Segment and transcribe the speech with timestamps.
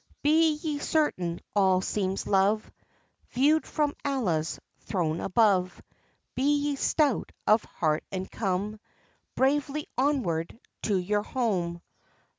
[0.23, 2.71] Be ye certain all seems love,
[3.29, 5.79] Viewed from Allah's throne above;
[6.33, 8.79] Be ye stout of heart, and come
[9.35, 11.83] Bravely onward to your home!